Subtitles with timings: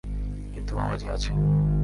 [0.53, 1.29] কিন্তু মামাজী আছে।